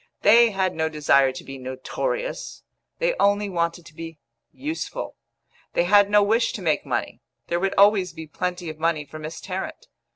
They 0.23 0.49
had 0.49 0.73
no 0.73 0.89
desire 0.89 1.31
to 1.31 1.43
be 1.43 1.59
notorious; 1.59 2.63
they 2.97 3.13
only 3.19 3.51
wanted 3.51 3.85
to 3.85 3.93
be 3.93 4.17
useful. 4.51 5.15
They 5.73 5.83
had 5.83 6.09
no 6.09 6.23
wish 6.23 6.53
to 6.53 6.61
make 6.63 6.87
money; 6.87 7.21
there 7.49 7.59
would 7.59 7.75
always 7.77 8.11
be 8.11 8.25
plenty 8.25 8.67
of 8.67 8.79
money 8.79 9.05
for 9.05 9.19
Miss 9.19 9.39
Tarrant. 9.39 9.89